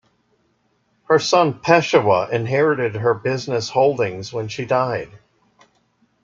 [1.09, 5.11] Her son Peshewa inherited her business holdings when she died.